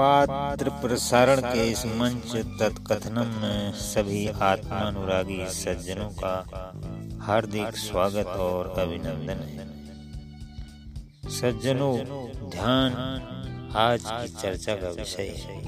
[0.00, 6.72] पात्र प्रसारण के इस मंच तत्कथनम में सभी आत्मानुरागी सज्जनों का
[7.22, 9.68] हार्दिक स्वागत और अभिनंदन है।
[11.30, 11.98] सज्जनों,
[12.50, 12.92] ध्यान
[13.76, 15.60] आज की चर्चा का विषय है।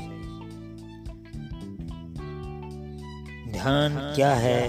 [3.53, 4.68] ध्यान क्या है?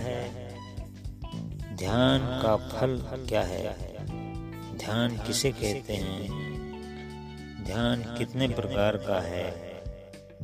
[1.76, 3.78] ध्यान का फल क्या है?
[4.78, 6.51] ध्यान किसे कहते हैं?
[7.64, 9.52] ध्यान कितने प्रकार का है?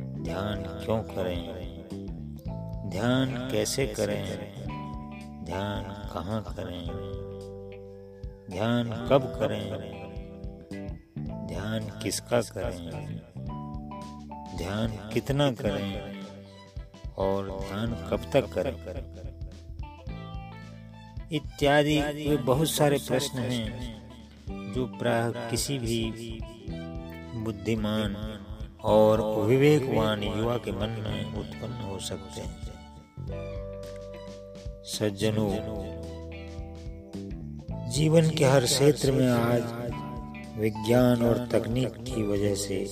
[0.00, 1.42] ध्यान क्यों करें?
[2.90, 4.24] ध्यान कैसे करें?
[5.44, 6.84] ध्यान कहाँ करें?
[8.50, 9.70] ध्यान कब करें?
[11.46, 12.90] ध्यान किसका करें?
[14.56, 16.18] ध्यान कितना करें?
[17.18, 19.28] और ध्यान कब तक करें?
[21.32, 23.98] इत्यादि वे बहुत सारे प्रश्न हैं
[24.72, 26.40] जो प्राय किसी भी
[27.34, 28.16] बुद्धिमान
[28.84, 32.56] और विवेकवान युवा के मन में उत्पन्न हो सकते हैं।
[34.84, 35.50] सज्जनों,
[37.90, 39.62] जीवन के हर क्षेत्र में आज
[40.58, 42.86] विज्ञान और तकनीक की वजह से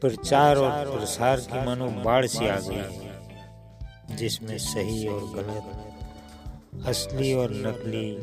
[0.00, 7.32] प्रचार और प्रसार की मानो बाढ़ सी आ गई है, जिसमें सही और गलत, असली
[7.34, 8.16] और नकली,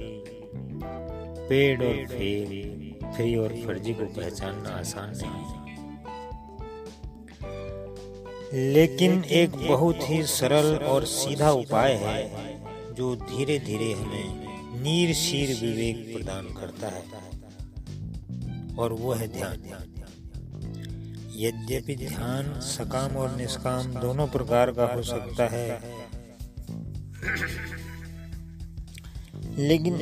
[1.50, 2.69] पेड़ और फेल
[3.16, 5.58] फ्री और फर्जी को पहचानना आसान नहीं।
[8.74, 12.22] लेकिन एक बहुत ही सरल और सीधा उपाय है,
[12.96, 17.04] जो धीरे धीरे हमें नीर शीर विवेक प्रदान करता है,
[18.76, 19.58] और वो है ध्यान।
[21.36, 25.68] यद्यपि ध्यान सकाम और निष्काम दोनों प्रकार का हो सकता है,
[29.60, 29.94] लेकिन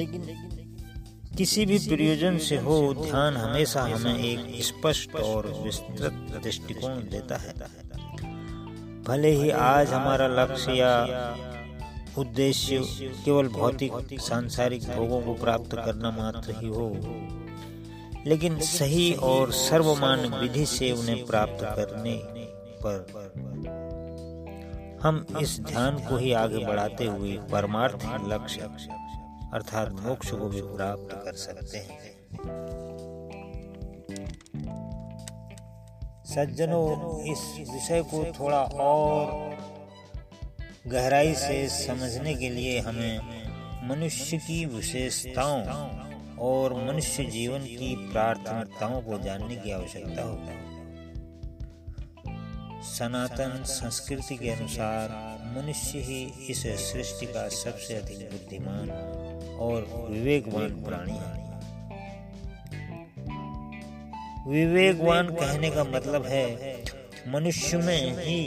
[1.37, 7.53] किसी भी प्रयोजन से हो, ध्यान हमेशा हमें एक स्पष्ट और विस्तृत दृष्टिकोण देता है।
[9.03, 10.93] भले ही आज हमारा लक्ष्य या
[12.17, 12.79] उद्देश्य
[13.25, 16.89] केवल भौतिक, सांसारिक भोगों को प्राप्त करना मात्र ही हो,
[18.27, 22.19] लेकिन सही और सर्वमान विधि से उन्हें प्राप्त करने
[22.83, 22.95] पर
[25.03, 28.69] हम इस ध्यान को ही आगे बढ़ाते हुए परमार्थ लक्ष्य
[29.53, 32.17] अर्थात मोक्ष को भी प्राप्त कर सकते हैं।
[36.25, 39.57] सज्जनों, इस विषय को थोड़ा और
[40.87, 43.19] गहराई से समझने के लिए हमें
[43.89, 45.63] मनुष्य की विशेषताओं
[46.37, 50.67] और मनुष्य जीवन की प्राथमिकताओं को जानने की आवश्यकता होती है।
[52.83, 55.09] सनातन संस्कृति के अनुसार
[55.57, 58.91] मनुष्य ही इस सृष्टि का सबसे अधिक बुद्धिमान
[59.59, 61.35] और विवेकवान प्राणी। है
[64.47, 66.83] विवेकवान कहने का मतलब है,
[67.27, 68.41] मनुष्य में ही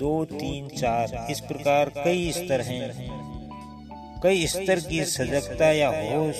[0.00, 6.36] दो, तीन, चार, इस प्रकार कई स्तर हैं। कई स्तर की सजगता या होश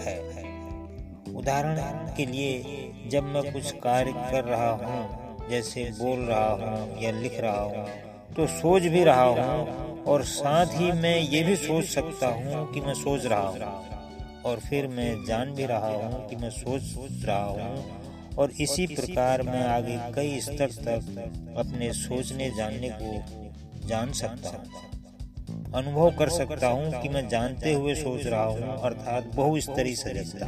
[0.00, 0.18] है।
[1.34, 1.76] उदाहरण
[2.16, 7.40] के लिए, जब मैं कुछ कार्य कर रहा हूँ, जैसे बोल रहा हूँ या लिख
[7.40, 7.86] रहा हूँ
[8.36, 12.80] तो सोच भी रहा हूँ और साथ ही मैं ये भी सोच सकता हूँ कि
[12.80, 17.44] मैं सोच रहा हूँ। और फिर मैं जान भी रहा हूँ कि मैं सोच रहा
[17.44, 18.00] हूँ।
[18.38, 24.88] और इसी प्रकार मैं आगे कई स्तर तक अपने सोचने, जानने को जान सकता हूँ।
[25.74, 30.46] अनुभव कर सकता हूँ कि मैं जानते हुए सोच रहा हूँ, अर्थात बहुस्तरीय सजगता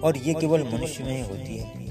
[0.00, 1.83] और ये केवल मनुष्य में ही होती है।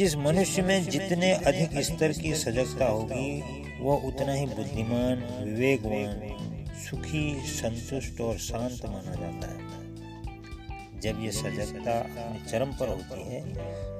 [0.00, 3.40] जिस मनुष्य में जितने अधिक स्तर की सजगता होगी
[3.80, 11.98] वह उतना ही बुद्धिमान विवेकवान सुखी संतुष्ट और शांत माना जाता है। जब यह सजगता
[11.98, 13.40] अपने चरम पर होती है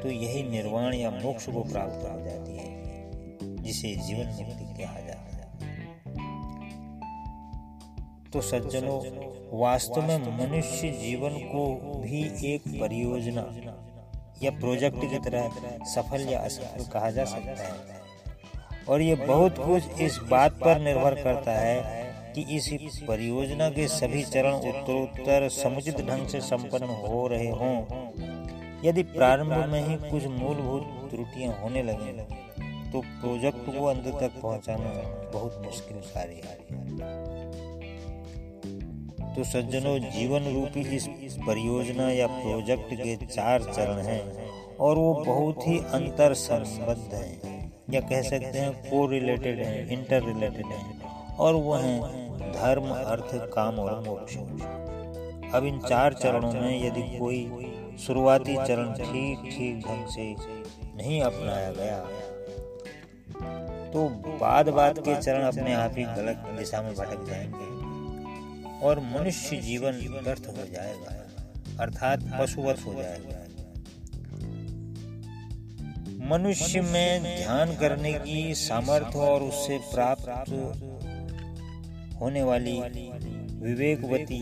[0.01, 5.37] तो यही निर्वाण या मोक्ष को प्राप्त हो जाती है जिसे जीवन मुक्ति कहा जाता
[5.37, 5.81] है।
[8.33, 8.99] तो सज्जनों
[9.61, 11.67] वास्तव में मनुष्य जीवन को
[11.99, 12.23] भी
[12.55, 13.70] एक परियोजना
[14.43, 15.51] या प्रोजेक्ट की तरह
[15.87, 17.99] सफल या असफल कहा जा सकता है।
[18.89, 24.23] और ये बहुत कुछ इस बात पर निर्भर करता है कि इस परियोजना के सभी
[24.23, 27.77] चरण उत्तरोत्तर समुचित ढंग से संपन्न हो रहे हों।
[28.85, 32.13] यदि प्रारंभ में ही कुछ मूलभूत त्रुटियाँ होने लगे
[32.93, 34.93] तो प्रोजेक्ट को अंत तक पहुंचाना
[35.31, 37.50] बहुत मुश्किल कार्य है।
[39.31, 41.07] तो सज्जनों, जीवन रूपी इस
[41.41, 44.23] परियोजना या प्रोजेक्ट के चार चरण हैं
[44.77, 50.25] और वो बहुत ही अंतर संबद्ध हैं, या कह सकते हैं को रिलेटेड हैं इंटर
[50.25, 51.03] रिलेटेड हैं,
[51.37, 52.01] और वो हैं
[52.53, 54.37] धर्म, अर्थ, काम और मोक्ष।
[55.55, 60.35] अब इन चार चरणों में यदि कोई शुरुआती चरण ठीक ठीक ढंग से
[60.97, 61.99] नहीं अपनाया गया
[63.93, 64.09] तो
[64.41, 67.70] बाद बाद के चरण अपने आप ही गलत दिशा में भटक जाएँगे।
[68.83, 71.13] और मनुष्य जीवन व्यर्थ हो जाएगा
[71.83, 73.39] अर्थात पशुवत हो जाएगा।
[76.31, 80.51] मनुष्य में ध्यान करने की सामर्थ्य और उससे प्राप्त
[82.21, 82.79] होने वाली
[83.61, 84.41] विवेकवती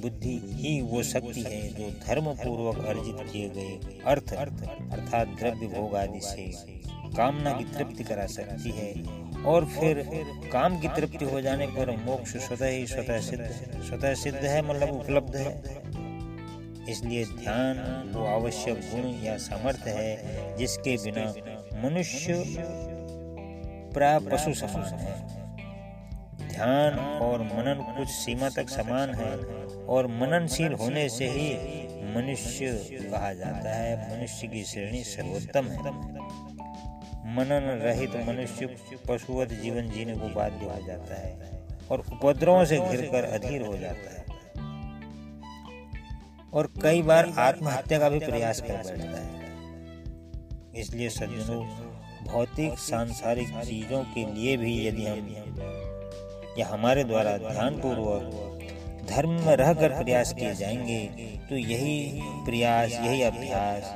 [0.00, 5.96] बुद्धि ही वो शक्ति है जो धर्म पूर्वक अर्जित किए गए अर्थ अर्थात द्रव्य भोग
[5.96, 6.46] आदि से
[7.16, 8.92] कामना की तृप्ति करा सकती है।
[9.46, 10.02] और फिर
[10.52, 14.62] काम की तृप्ति हो जाने पर मोक्ष स्वतः ही स्वतः सिद्ध है। स्वतः सिद्ध है
[14.62, 15.80] मतलब उपलब्ध है।
[16.90, 21.34] इसलिए ध्यान वो आवश्यक गुण या सामर्थ्य है जिसके बिना
[21.88, 22.44] मनुष्य
[23.94, 25.40] प्राय पशु है।
[26.48, 29.36] ध्यान और मनन कुछ सीमा तक समान है
[29.86, 31.54] और मननशील होने से ही
[32.16, 32.72] मनुष्य
[33.12, 35.78] कहा जाता है, मनुष्य की श्रेणी सर्वोत्तम है।
[37.26, 38.66] मनन रहित मनुष्य
[39.08, 44.10] पशुवत जीवन जीने को बाध्य हो जाता है और उपद्रवों से घिरकर अधीर हो जाता
[44.10, 44.24] है।
[46.52, 49.40] और कई बार आत्महत्या का भी प्रयास कर बैठता है।
[50.76, 51.64] इसलिए सज्जनों,
[52.26, 59.56] भौतिक, सांसारिक चीज़ों के लिए भी यदि हम या हमारे द्वारा ध्यान पूर्वक धर्म में
[59.56, 61.06] रहकर प्रयास किए जाएँगे
[61.48, 63.94] तो यही प्रयास, यही अभ्यास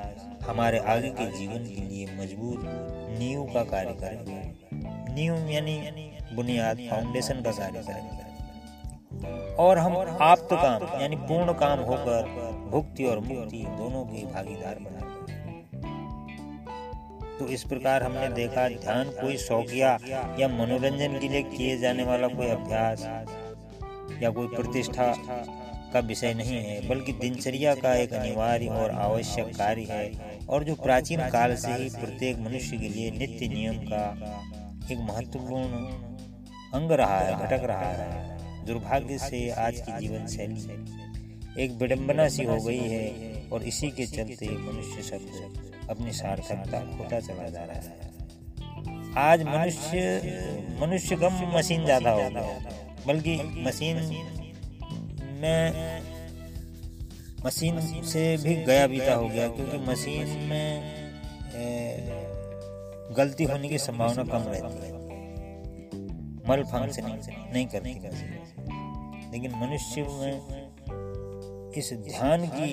[0.49, 2.61] हमारे आगे के जीवन के लिए मज़बूत
[3.19, 5.77] नींव का कार्य करेंगे नींव यानी
[6.35, 8.23] बुनियाद फाउंडेशन का कार्य करेंगे
[9.59, 12.23] और हम आप तो काम, यानी पूर्ण काम होकर
[12.71, 15.13] भुक्ति और मुक्ति दोनों के भागीदार बनाए
[17.39, 19.99] तो इस प्रकार हमने देखा, ध्यान कोई शौकिया
[20.39, 23.03] या मनोरंजन के लिए किए जाने वाला कोई अभ्यास
[24.23, 25.13] या कोई प्रतिष्ठा
[25.93, 30.75] का विषय नहीं है, बल्कि दिनचर्या का एक अनिवार्य और आवश्यक कार्य है। और जो
[30.77, 34.05] प्राचीन काल से ही प्रत्येक मनुष्य के लिए नित्य नियम का
[34.93, 35.83] एक महत्वपूर्ण
[36.75, 42.45] अंग रहा है घटक रहा है। दुर्भाग्य से आज की जीवन शैली एक विडम्बना सी
[42.45, 47.79] हो गई है और इसी के चलते मनुष्य शब्द अपनी सार्थकता खोता चला जा रहा
[47.79, 48.13] है।
[49.21, 52.43] आज मनुष्य मनुष्य कम मशीन ज़्यादा हो गया।
[53.07, 53.37] बल्कि
[53.67, 53.97] मशीन
[55.43, 56.14] में
[57.45, 60.69] मशीन से भी गया बीता हो गया, क्योंकि मशीन में
[63.17, 64.93] गलती होने की संभावना कम रहती है।
[66.49, 67.19] मल फंक्शनिंग
[67.53, 70.35] नहीं करती। मशीन लेकिन मनुष्य में
[71.77, 72.73] इस ध्यान की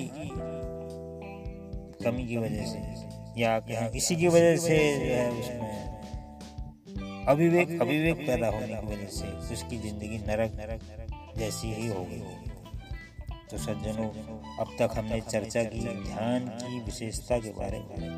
[2.04, 2.78] कमी की वजह से,
[3.40, 3.50] या
[3.96, 5.80] इसी की वजह से जो है उसमें
[7.28, 12.02] अविवेक अविवेक पैदा होने की वजह से उसकी ज़िंदगी नरक नरक नरक जैसी ही हो
[12.04, 12.22] गई।
[13.52, 14.08] तो सज्जनों,
[14.56, 18.08] अब तक हमने चर्चा की, ध्यान की विशेषता के बारे में।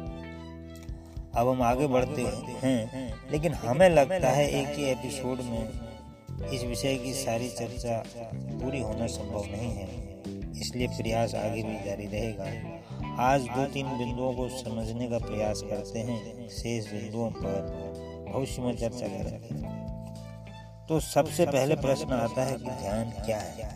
[1.37, 2.23] अब हम आगे बढ़ते
[2.67, 5.71] हैं, लेकिन हमें लगता है एक ही एपिसोड में
[6.51, 8.05] इस विषय की सारी चर्चा
[8.35, 10.15] पूरी होना संभव नहीं है।
[10.61, 12.47] इसलिए प्रयास आगे भी जारी रहेगा।
[13.23, 17.61] आज दो तीन बिंदुओं को समझने का प्रयास करते हैं। शेष बिंदुओं पर
[18.35, 19.85] भविष्य में चर्चा करेंगे।
[20.89, 23.74] तो सबसे पहले प्रश्न आता है कि ध्यान क्या है?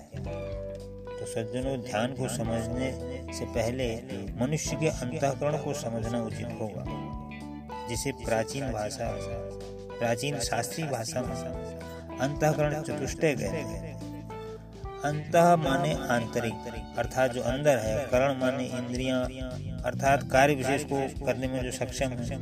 [1.29, 2.91] सज्जनों ध्यान को समझने
[3.35, 3.89] से पहले
[4.41, 6.85] मनुष्य के अंतकरण को समझना उचित होगा,
[7.89, 9.11] जिसे प्राचीन भाषा,
[9.99, 11.35] प्राचीन शास्त्रीय भाषा में
[12.19, 13.97] अंतकरण चतुष्टय कहते हैं।
[15.05, 19.23] अंत माने आंतरिक, अर्थात जो अंदर है, करण माने इंद्रियाँ,
[19.85, 22.39] अर्थात कार्य विशेष को करने में जो सक्षम है,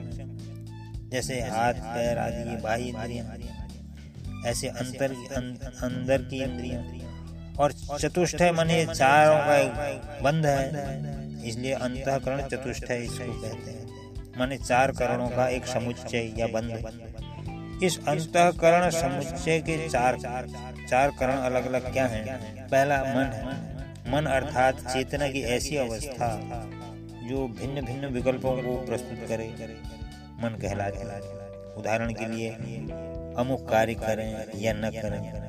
[1.11, 3.26] जैसे हाथ, पैर आदि ये बाह्य इंद्रियाँ,
[4.47, 5.12] ऐसे अंतर
[5.83, 6.83] अंदर की इंद्रियाँ।
[7.59, 10.65] और चतुष्ट माने चारों का बंध है।
[11.49, 13.87] इसलिए अंतकरण चतुष्ट इसको कहते हैं।
[14.39, 20.19] माने चार करणों का एक समुच्चय या बंध। इस अंतकरण समुच्चय के चार
[20.91, 22.25] चार करण अलग अलग क्या हैं?
[22.69, 23.45] पहला, मन है।
[24.13, 26.29] मन अर्थात चेतना की ऐसी अवस्था
[27.29, 29.49] जो भिन्न भिन्न विकल्पों को प्रस्तुत करे।
[30.41, 31.21] मन कहलाता है
[31.77, 32.51] उदाहरण के लिए,
[33.39, 35.46] अमुक कार्य करें या न करें।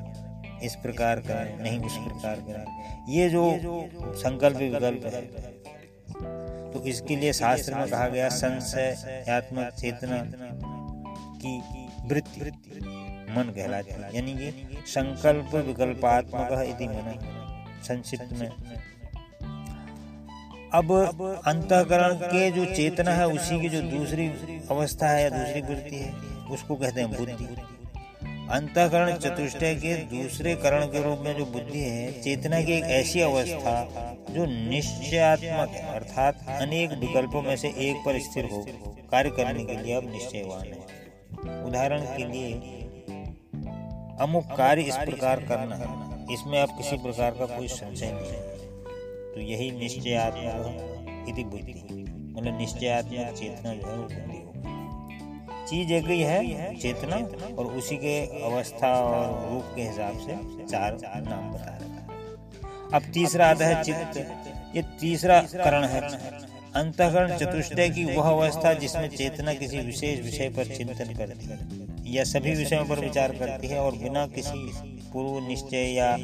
[0.62, 2.64] इस प्रकार का, नहीं, उस प्रकार करें
[3.08, 3.42] ये जो
[4.16, 5.20] संकल्प विकल्प है।
[6.72, 10.18] तो इसके लिए शास्त्र में कहा गया संशय संशयात्मक चेतना
[11.42, 11.58] की
[12.08, 12.40] वृत्ति
[13.30, 17.18] मन कहलाता है। यानी कि संकल्प विकल्पात्मक इति मन
[17.84, 18.50] संक्षिप्त में।
[20.74, 20.92] अब
[21.46, 24.26] अंतकरण के जो चेतना है, उसी की जो दूसरी
[24.70, 26.12] अवस्था है या दूसरी वृत्ति है,
[26.50, 27.46] उसको कहते हैं बुद्धि।
[28.50, 33.20] अंतकरण चतुष्टय के दूसरे करण के रूप में जो बुद्धि है, चेतना की एक ऐसी
[33.20, 33.74] अवस्था
[34.30, 38.64] जो निश्चयात्मक है, अर्थात अनेक विकल्पों में से एक पर स्थिर हो,
[39.12, 42.52] कार्य करने के लिए अब निश्चयवान है। उदाहरण के लिए,
[44.20, 45.86] अमुक कार्य इस प्रकार करना है
[46.34, 50.96] इसमें अब किसी प्रकार का कोई संशय नहीं है। तो यही निश्चयात्मक
[51.44, 51.74] बुद्धि
[52.32, 54.47] मतलब निश्चयात्मक चेतना जो है वो बुद्धि।
[55.68, 57.16] चीज़ एक ही है, चेतना,
[57.54, 62.06] और उसी के अवस्था और रूप के हिसाब से चार नाम बता रहा है।
[62.94, 66.00] अब तीसरा आता है चित्त। ये तीसरा करण है
[66.76, 71.58] अंतकरण चतुष्टय की वह अवस्था जिसमें चेतना किसी विशेष विषय पर चिंतन करती है,
[72.06, 74.70] या सभी विषयों पर विचार करती है और बिना किसी
[75.12, 76.16] पूर्व निश्चय या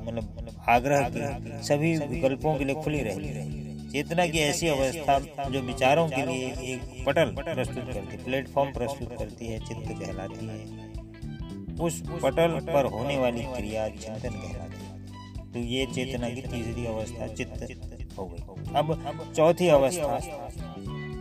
[0.00, 0.24] मतलब
[0.68, 6.08] आग्रह के सभी विकल्पों के लिए खुली रहती है। चेतना की ऐसी अवस्था जो विचारों
[6.08, 12.58] के लिए एक पटल प्रस्तुत करती प्लेटफॉर्म प्रस्तुत करती है चित्त कहलाती है। उस पटल
[12.66, 18.26] पर होने वाली क्रिया चिंतन कहलाती है। तो ये चेतना की तीसरी अवस्था चित्त हो
[18.26, 20.16] गई। अब चौथी अवस्था,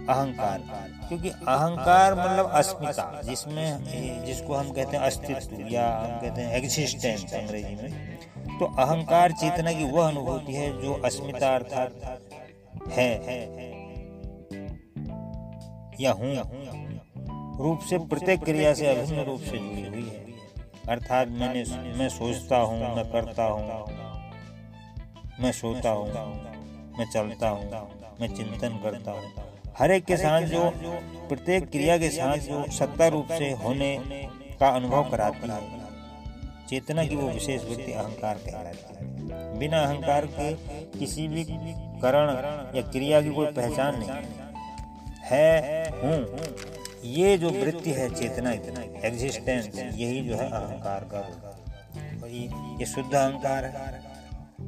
[0.10, 0.64] अहंकार।
[1.08, 7.34] क्योंकि अहंकार मतलब अस्मिता, जिसमें, जिसको हम कहते हैं अस्तित्व या हम कहते हैं एग्जिस्टेंस
[7.34, 8.18] अंग्रेज़ी में।
[8.60, 11.92] तो अहंकार चेतना की वह अनुभूति है जो अस्मिता अर्थात
[12.88, 13.10] है।
[16.02, 16.34] या हूँ।
[17.60, 20.24] रूप से प्रत्येक क्रिया से अभिन्न रूप से जुड़ी हुई है।
[20.90, 21.64] अर्थात मैंने
[21.98, 23.86] मैं सोचता हूँ, मैं करता हूँ,
[25.40, 26.08] मैं सोता हूँ,
[26.98, 27.70] मैं चलता हूँ,
[28.22, 29.32] मैं चिंतन करता हूँ।
[29.80, 30.70] हर एक के साथ जो
[31.30, 33.98] प्रत्येक क्रिया के साथ जो सत्ता रूप से होने
[34.60, 35.60] का अनुभव कराती है,
[36.70, 40.54] चेतना की वो विशेष वृत्ति अहंकार कहलाती है। बिना अहंकार के
[41.00, 41.44] किसी भी
[42.02, 42.30] करण
[42.78, 44.10] या क्रिया की कोई पहचान नहीं।
[45.22, 46.40] है, हूँ।
[47.06, 51.20] ये जो वृत्ति है चेतना इतना एग्जिस्टेंस यही जो है अहंकार का
[52.24, 52.30] और
[52.80, 54.04] ये शुद्ध अहंकार है।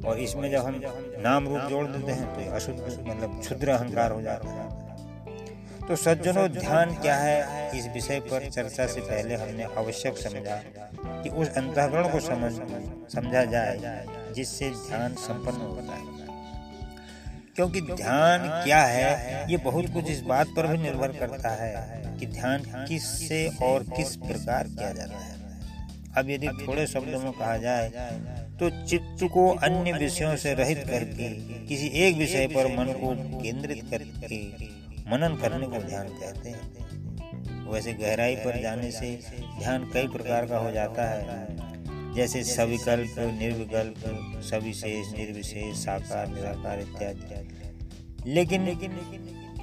[0.04, 0.80] और इसमें जब हम
[1.18, 6.48] नाम रूप जोड़ देते हैं तो अशुद्ध मतलब क्षुद्र अहंकार हो जाता है। तो सज्जनों,
[6.48, 7.78] ध्यान क्या है?
[7.78, 10.56] इस विषय पर चर्चा से पहले हमने आवश्यक समझा
[11.22, 12.52] कि उस अंतःकरण को समझ,
[13.12, 14.04] समझा जाए,
[14.36, 16.17] जिससे ध्यान संपन्न होता है
[17.58, 21.70] क्योंकि ध्यान क्या है ये बहुत कुछ इस बात पर भी निर्भर करता है
[22.18, 25.36] कि ध्यान किस से और किस प्रकार किया जाता है।
[26.16, 27.88] अब यदि थोड़े शब्दों में कहा जाए
[28.60, 31.28] तो चित्त को अन्य विषयों से रहित करके
[31.66, 34.40] किसी एक विषय पर मन को केंद्रित करके
[35.10, 39.10] मनन करने को ध्यान कहते हैं। वैसे गहराई पर जाने से
[39.58, 41.67] ध्यान कई प्रकार का हो जाता है।
[42.18, 44.04] जैसे सविकल्प, निर्विकल्प,
[44.44, 48.66] सविशेष, निर्विशेष, साकार, निराकार इत्यादि। लेकिन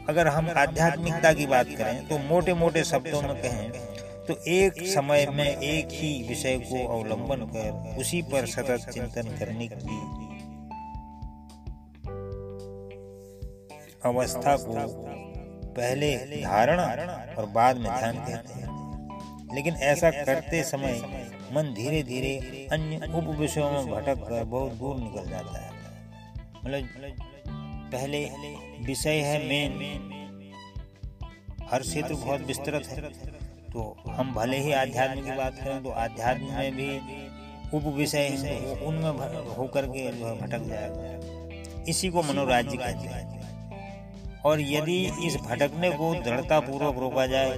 [0.09, 3.69] अगर हम आध्यात्मिकता की बात करें तो मोटे मोटे शब्दों में कहें
[4.25, 9.67] तो एक समय में एक ही विषय को अवलंबन कर उसी पर सतत चिंतन करने
[9.67, 9.99] की
[14.05, 14.73] अवस्था को
[15.73, 16.85] पहले धारणा
[17.37, 21.01] और बाद में ध्यान कहते हैं। लेकिन ऐसा करते समय
[21.53, 25.71] मन धीरे धीरे अन्य उप विषयों में भटक कर बहुत दूर निकल जाता है।
[26.57, 26.83] मतलब
[27.91, 28.23] पहले
[28.85, 29.71] विषय है मेन
[31.71, 33.01] हर क्षेत्र बहुत विस्तृत है।
[33.73, 36.89] तो हम भले ही आध्यात्म की बात करें तो आध्यात्म में भी
[37.73, 44.41] उप विषय है उनमें होकर के जो है भटक जाएगा। इसी को मनोराज्य कहते हैं।
[44.41, 44.97] और यदि
[45.27, 47.51] इस भटकने को दृढ़ता पूर्वक रोका जाए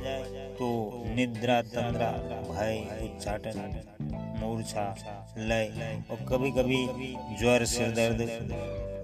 [0.59, 0.67] तो
[1.15, 2.09] निद्रा तंद्रा
[2.57, 3.81] भय उच्चाटन,
[4.39, 4.85] मूर्छा,
[5.37, 6.85] लय और कभी कभी
[7.39, 8.27] ज्वर, सिर दर्द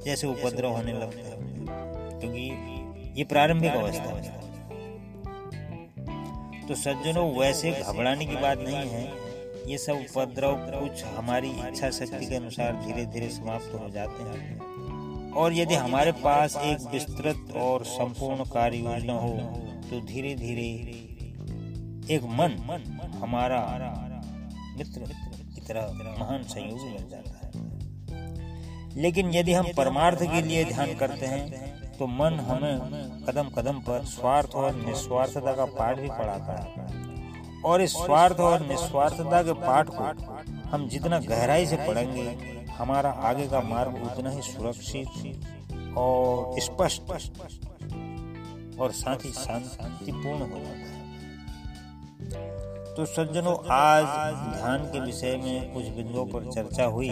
[0.05, 4.41] जैसे उपद्रव होने लगते हैं। क्योंकि ये प्रारंभिक अवस्था है।
[6.67, 9.11] तो सज्जनों, वैसे घबराने की बात नहीं है।
[9.67, 15.31] ये सब उपद्रव कुछ हमारी इच्छा शक्ति के अनुसार धीरे धीरे समाप्त हो जाते हैं।
[15.31, 19.29] और यदि हमारे पास एक विस्तृत और संपूर्ण कार्य योजना हो
[19.89, 20.69] तो धीरे धीरे
[22.11, 22.51] एक मन,
[23.21, 23.59] हमारा
[24.77, 24.99] मित्र
[25.55, 25.81] की तरह
[26.19, 27.51] महान संयोगी बन जाता है।
[28.95, 31.43] लेकिन यदि हम परमार्थ के लिए ध्यान करते हैं
[31.93, 32.75] तो मन हमें
[33.25, 36.71] कदम कदम पर स्वार्थ और निस्वार्थता का पाठ भी पढ़ाता है।
[37.65, 40.03] और इस स्वार्थ और निस्वार्थता के पाठ को
[40.69, 42.27] हम जितना गहराई से पढ़ेंगे,
[42.71, 45.09] हमारा आगे का मार्ग उतना ही सुरक्षित
[45.97, 47.05] और स्पष्ट
[48.79, 50.82] और साथ ही शांतिपूर्ण हो जाता है।
[52.97, 54.03] तो सज्जनों, आज
[54.55, 57.09] ध्यान के विषय में कुछ बिंदुओं पर चर्चा हुई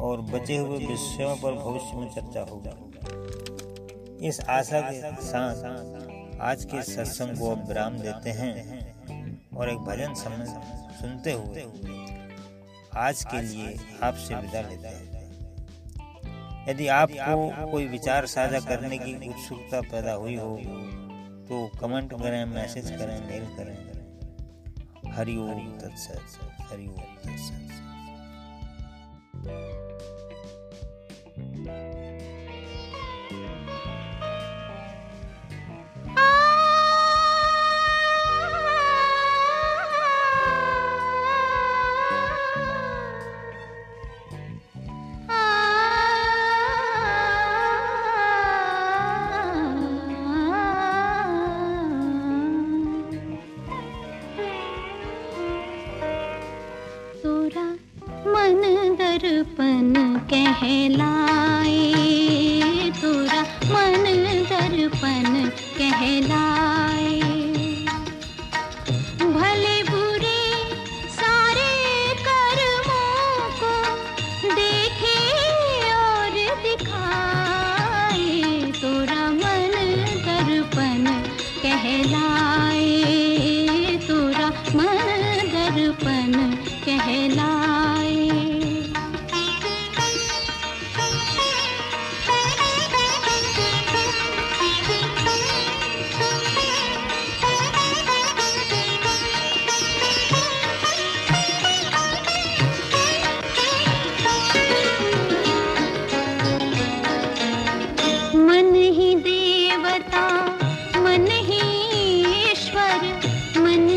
[0.00, 6.82] और बचे हुए विषयों पर भविष्य में चर्चा होगी इस आशा के साथ आज के
[6.82, 8.52] सत्संग को अब विराम देते हैं
[9.56, 10.48] और एक भजन समझ
[10.98, 11.64] सुनते हुए
[12.98, 15.02] आज के लिए आपसे विदा लेते हैं।
[16.68, 20.56] यदि आपको कोई विचार साझा करने की उत्सुकता पैदा हुई हो
[21.48, 23.93] तो कमेंट करें, मैसेज करें, मेल करें।
[25.16, 26.38] हरिओम तत्सत
[26.70, 27.93] हरिओम तत्सत।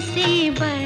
[0.06, 0.85] सबका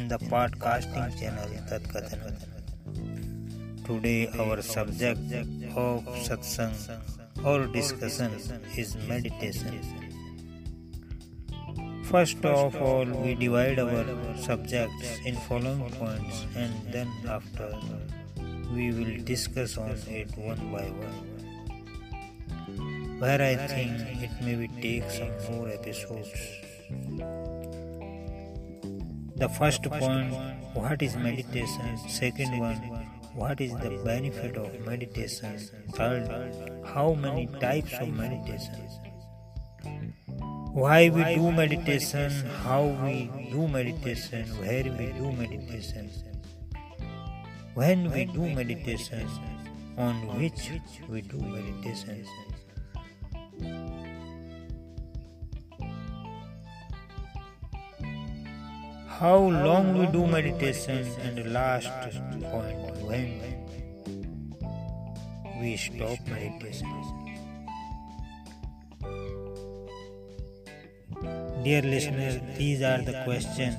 [0.00, 1.50] in the podcasting channel.
[3.86, 5.32] Today, our subject
[5.76, 6.74] of satsang
[7.44, 8.32] or discussion
[8.76, 9.74] is meditation.
[12.10, 14.06] First of all, we divide our
[14.48, 17.68] subjects in following points and then after
[18.74, 21.20] we will discuss on it one by one.
[23.20, 23.92] Where I think
[24.26, 27.39] it may be take some more episodes.
[29.40, 30.34] The first point,
[30.74, 31.96] what is meditation?
[32.08, 32.76] Second one,
[33.34, 35.58] what is the benefit of meditation?
[35.94, 36.28] Third,
[36.84, 38.90] how many types of meditation?
[40.74, 42.30] Why we do meditation,
[42.64, 46.10] how we do meditation, where we do meditation,
[47.72, 49.26] when we do meditation,
[49.96, 50.70] on which
[51.08, 52.26] we do meditation.
[59.20, 61.88] How long we do meditation and the last
[62.50, 63.26] point when
[65.60, 66.88] we stop meditation.
[71.62, 73.76] Dear listeners these are the questions.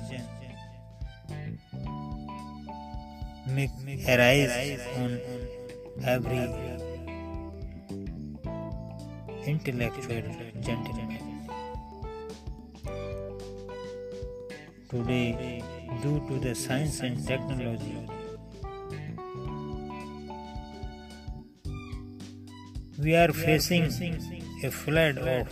[3.48, 3.70] Make
[4.06, 5.20] arise on
[6.04, 6.44] every
[9.44, 10.22] intellectual
[10.60, 11.01] gentleman
[14.92, 15.64] today
[16.02, 18.06] due to the science and technology.
[22.98, 23.84] We are facing
[24.62, 25.48] a flood of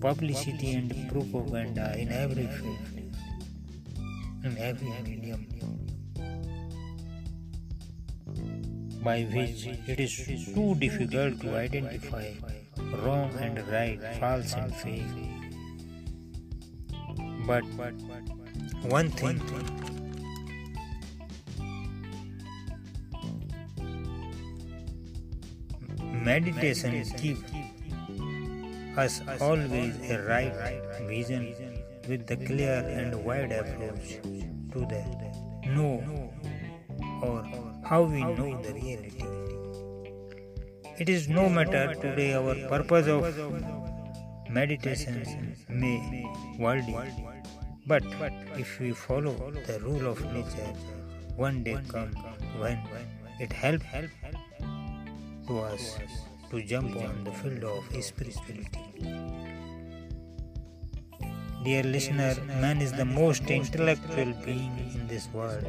[0.00, 2.78] publicity and propaganda in every field,
[4.42, 5.46] in every medium,
[9.04, 10.16] by which it is
[10.52, 12.32] too difficult to identify
[13.04, 15.28] wrong and right, false and fake.
[17.46, 17.64] But
[18.84, 19.40] one thing.
[26.24, 27.42] Meditation gives
[28.96, 30.54] us always a right
[31.06, 31.54] vision
[32.08, 34.18] with the clear and wide approach
[34.72, 35.02] to the
[35.66, 36.30] know
[37.22, 37.44] or
[37.84, 39.24] how we know the reality.
[40.98, 43.22] It is no matter today our purpose of
[44.50, 46.24] meditation may
[46.58, 46.94] worldly
[47.86, 48.04] but
[48.56, 50.72] if we follow the rule of nature,
[51.36, 52.12] one day come
[52.58, 52.78] when
[53.40, 53.82] it help
[55.48, 55.98] to us
[56.50, 58.78] to jump on the field of spirituality.
[61.64, 65.64] Dear listener, man is the most intellectual being in this world,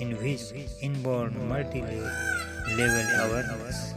[0.00, 0.40] in which
[0.82, 3.94] inborn multi-level awareness.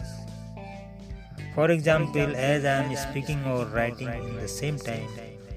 [1.56, 5.08] For example, as I am speaking or writing in the same time,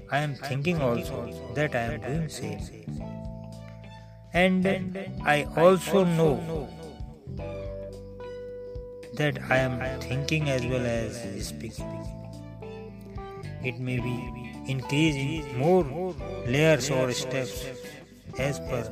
[0.09, 2.61] I am thinking also that I am doing same.
[4.33, 4.65] And
[5.25, 6.69] I also know
[9.15, 11.89] that I am thinking as well as speaking.
[13.63, 16.15] It may be increasing more
[16.45, 17.65] layers or steps
[18.37, 18.91] as per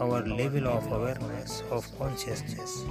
[0.00, 2.84] our level of awareness of consciousness.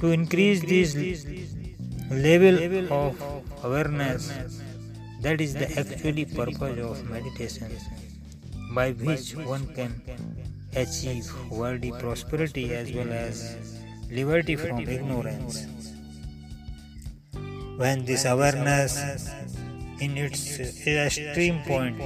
[0.00, 0.94] To increase this
[2.10, 3.20] level of
[3.62, 4.59] awareness
[5.20, 7.70] that is the actually purpose of meditation,
[8.74, 10.02] by which one can
[10.74, 13.80] achieve worldly prosperity as well as
[14.10, 15.66] liberty from ignorance.
[17.76, 18.98] When this awareness
[20.00, 21.98] in its extreme point,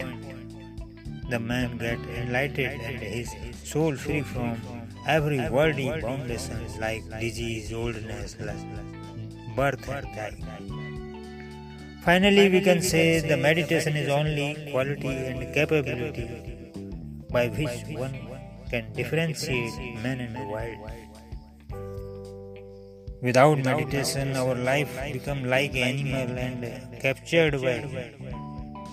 [1.31, 4.61] the man get enlightened and his soul free from
[5.07, 8.37] every worldly foundation like disease, oldness,
[9.57, 10.35] birth and death.
[12.05, 16.29] Finally, we can say the meditation is only quality and capability
[17.31, 18.15] by which one
[18.69, 20.91] can differentiate man and wild.
[23.23, 28.13] Without meditation, our life become like animal and captured by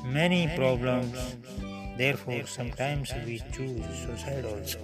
[0.06, 1.36] many problems.
[1.98, 4.80] Therefore, sometimes we choose suicide also.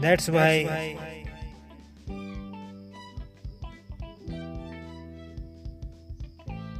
[0.00, 0.96] That's why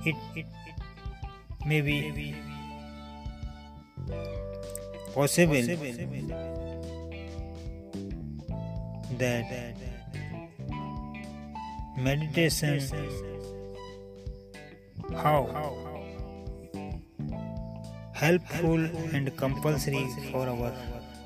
[0.04, 0.46] it, it,
[1.66, 2.34] may be
[5.14, 5.60] possible
[9.18, 9.74] that
[11.98, 12.80] meditation
[15.16, 15.40] how
[18.14, 18.80] helpful
[19.12, 20.72] and compulsory for our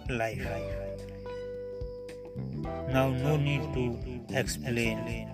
[0.09, 0.47] life.
[2.91, 5.29] Now no need to explain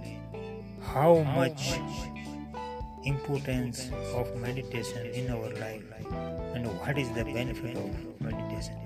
[0.82, 1.78] how much
[3.04, 5.84] importance of meditation in our life
[6.54, 8.76] and what is the benefit of meditation.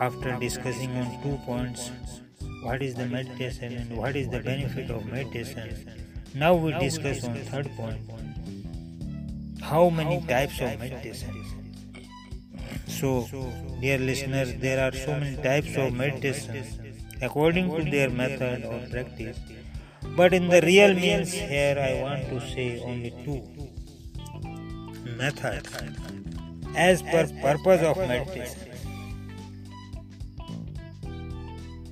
[0.00, 1.90] After discussing on two points,
[2.62, 5.96] what is the meditation and what is the benefit of meditation,
[6.34, 8.00] now we discuss on third point,
[9.60, 11.44] how many types of meditation.
[12.86, 13.26] So,
[13.80, 16.64] dear listeners, there are so many types of meditation
[17.20, 19.38] according to their method or practice
[20.16, 23.42] but in the real means, here I want to say only two
[25.16, 25.72] methods
[26.74, 28.66] as per purpose of meditation.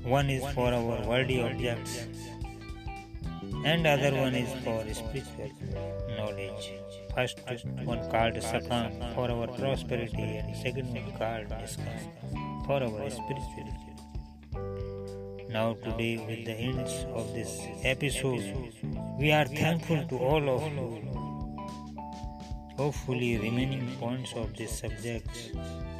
[0.04, 2.06] One is for our worldly objects,
[3.64, 5.50] and other one is for spiritual
[6.16, 6.72] knowledge.
[7.14, 7.40] First
[7.84, 13.87] one called Sakam for our prosperity, and second one called Niskam for our spirituality.
[15.50, 18.74] Now, today, with the ends of this episode,
[19.18, 21.00] we are thankful to all of you.
[22.76, 25.52] Hopefully, remaining points of this subject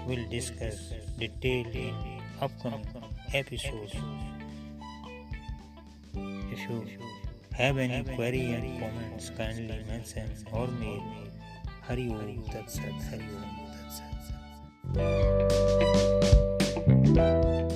[0.07, 1.95] will discuss detail in
[2.43, 2.85] upcoming
[3.33, 3.95] episodes.
[6.15, 6.87] If you
[7.55, 11.03] have any query and comments, kindly mention or mail
[11.89, 12.45] Hari Om
[17.09, 17.68] Hari